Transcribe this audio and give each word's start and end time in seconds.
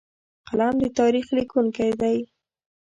قلم 0.47 0.75
د 0.81 0.85
تاریخ 0.99 1.25
لیکونکی 1.37 1.89
دی 2.01 2.17